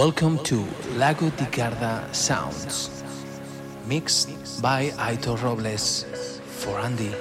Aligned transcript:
Welcome 0.00 0.38
to 0.44 0.64
Lago 0.96 1.28
di 1.28 1.44
Garda 1.50 2.08
Sounds, 2.12 2.88
mixed 3.86 4.30
by 4.62 4.88
Aitor 4.96 5.36
Robles 5.42 6.06
for 6.46 6.80
Andy. 6.80 7.12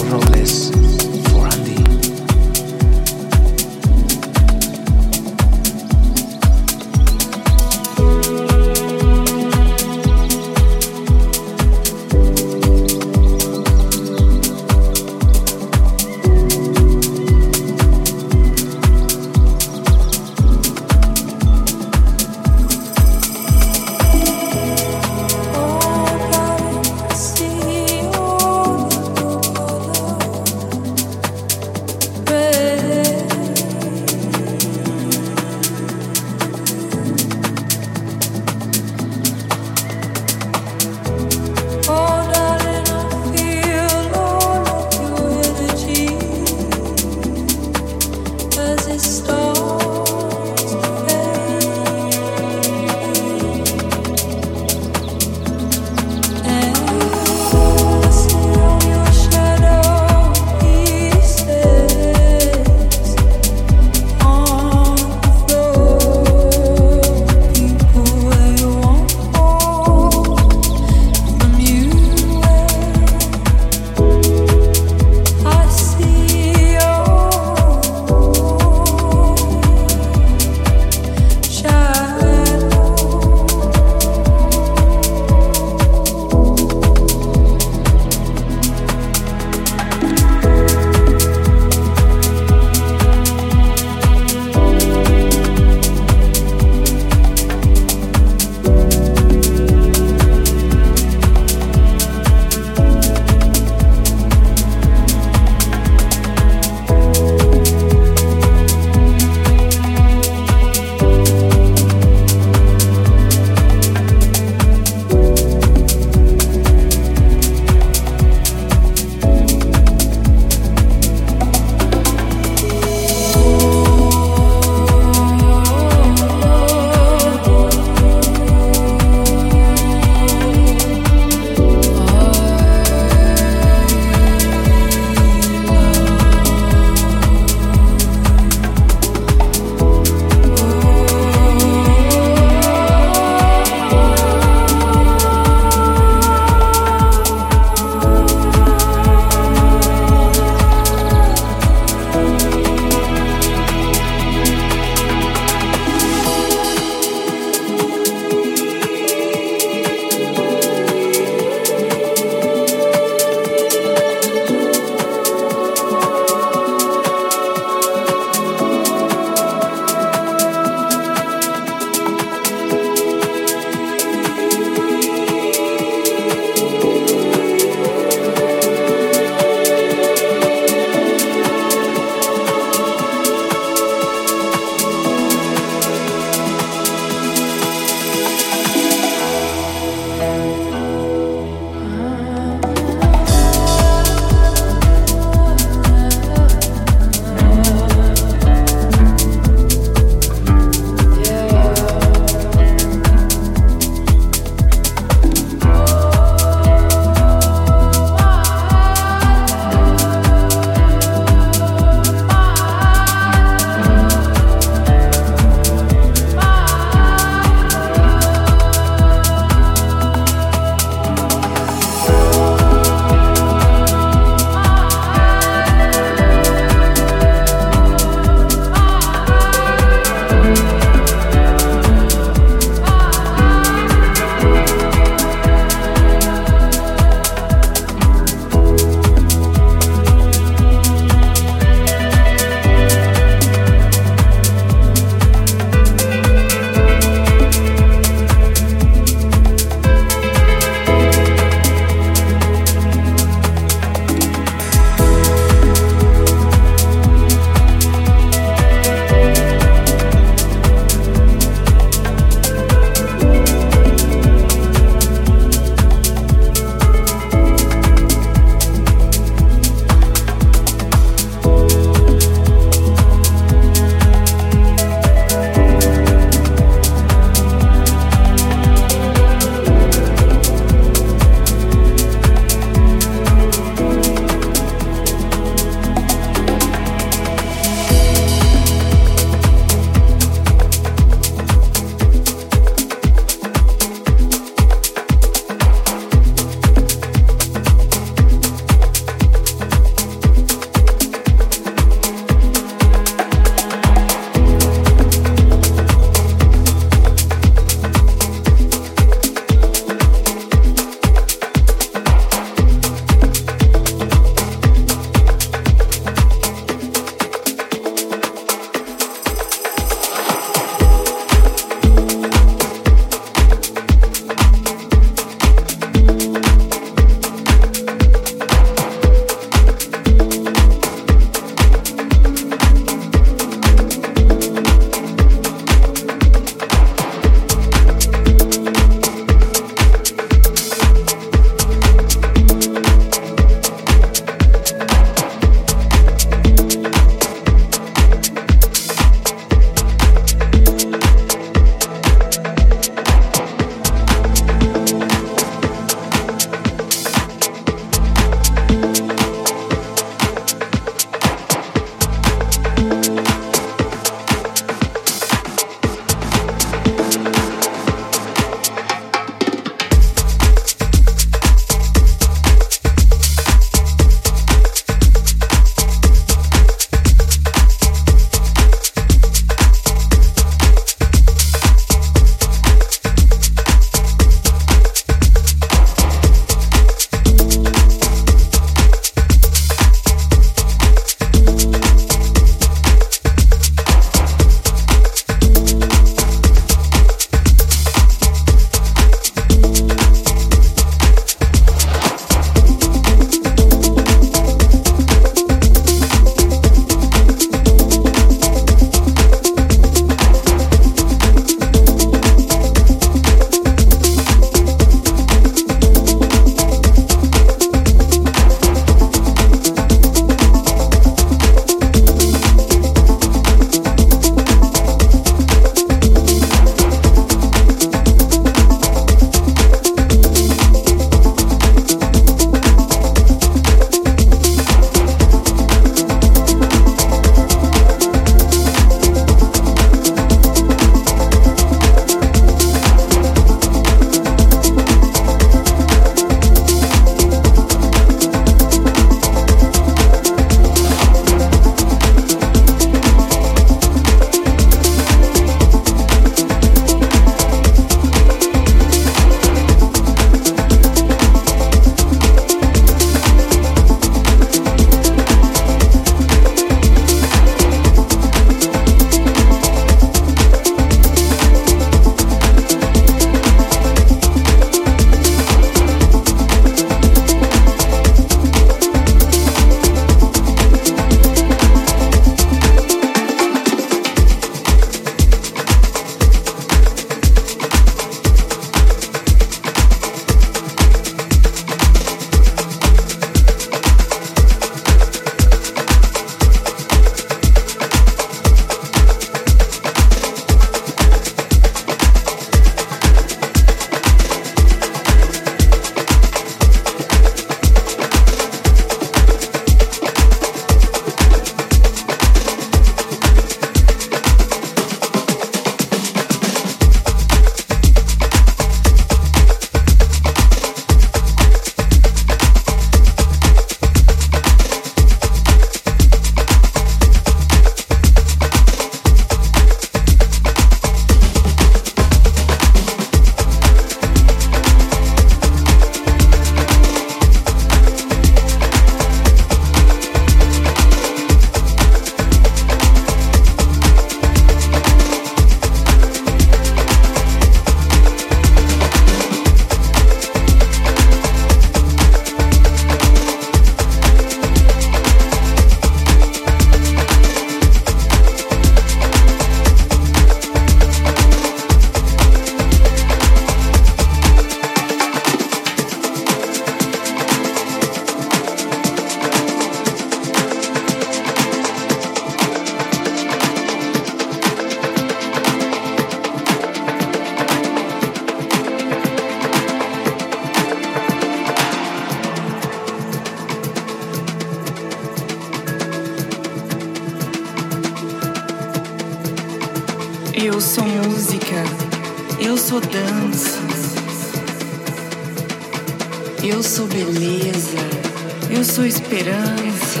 Esperança, 599.04 600.00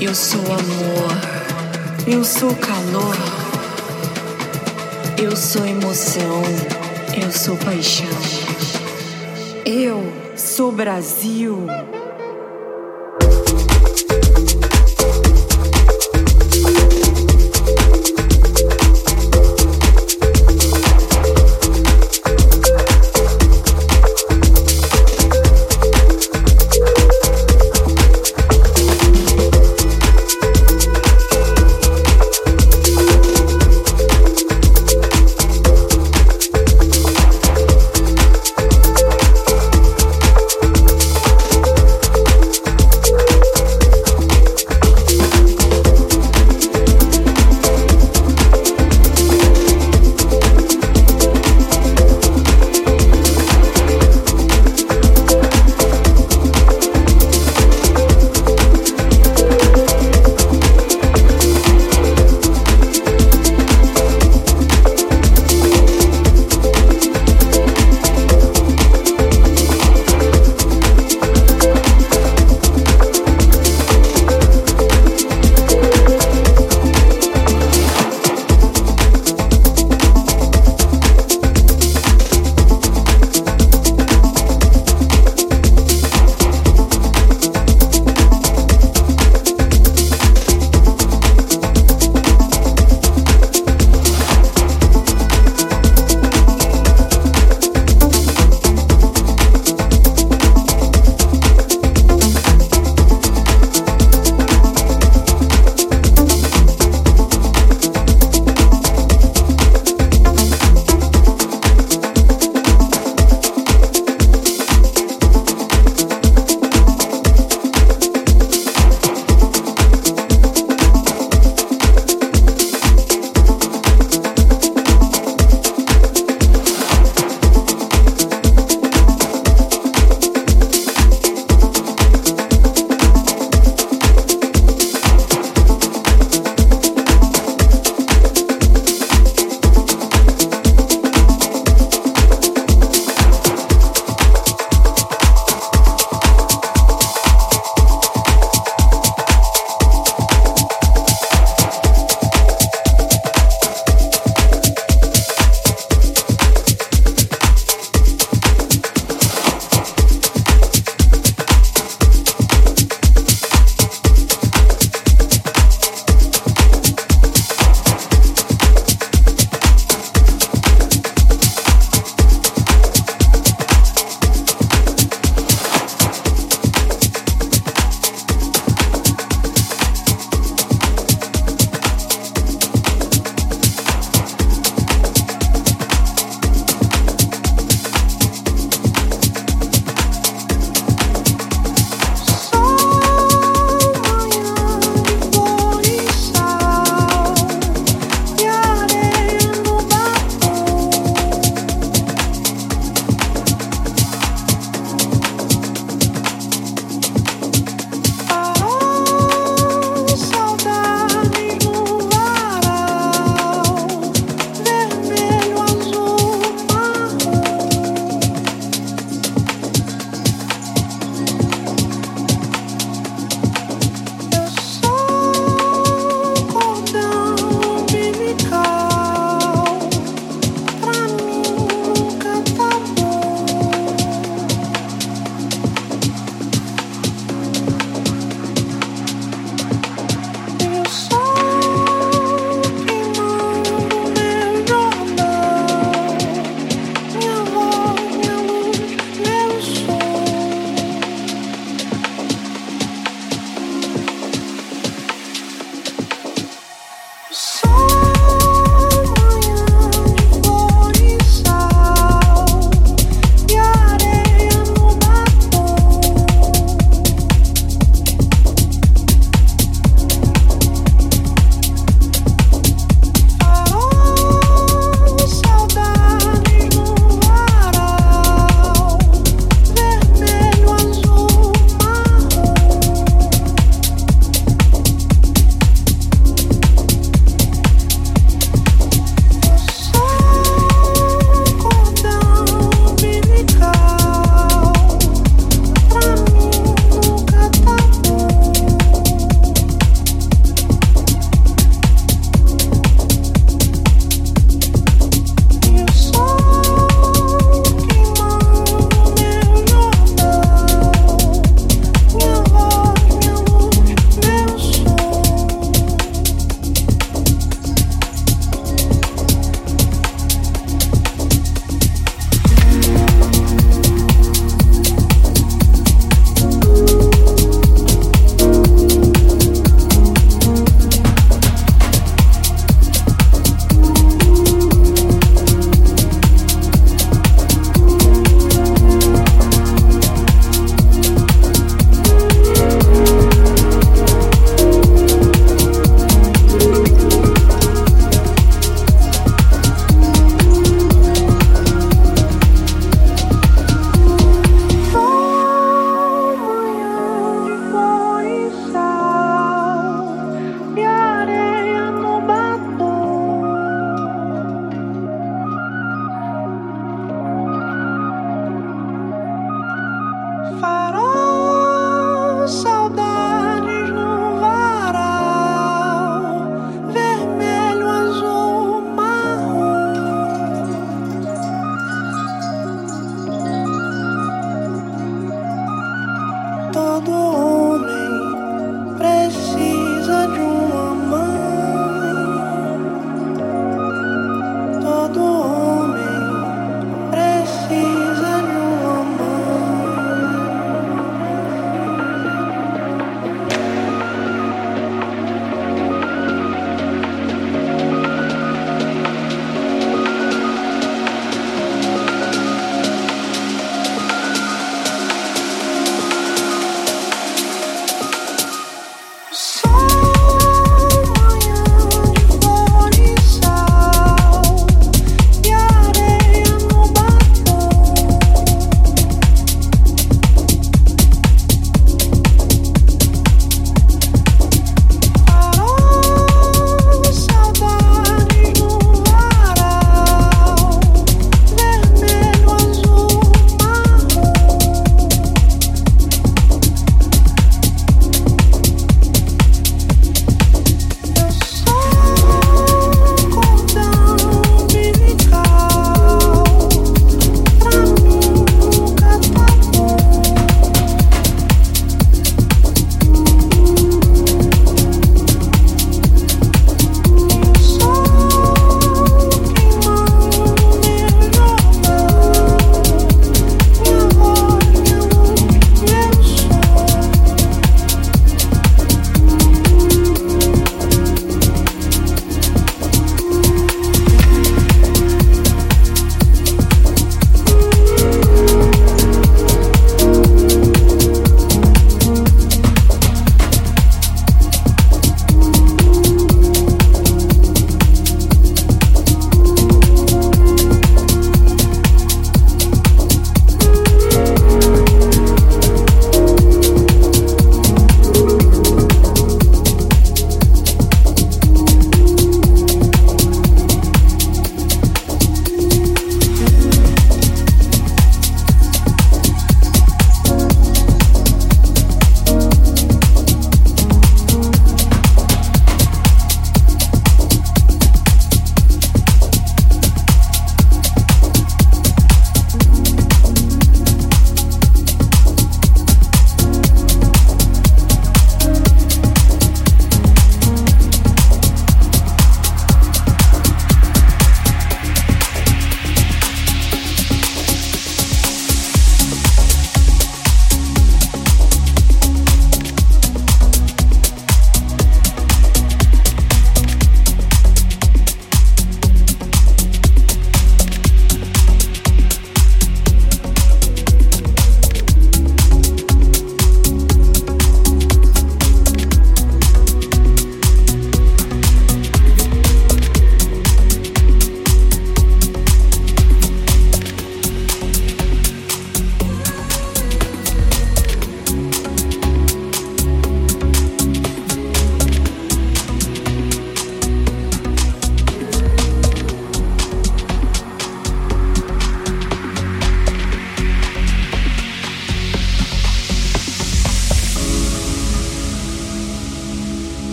eu 0.00 0.14
sou 0.14 0.40
amor, 0.40 1.10
eu 2.06 2.22
sou 2.22 2.54
calor, 2.54 3.16
eu 5.20 5.34
sou 5.34 5.66
emoção, 5.66 6.42
eu 7.20 7.30
sou 7.32 7.56
paixão, 7.56 8.06
eu 9.66 10.00
sou 10.36 10.70
Brasil. 10.70 11.66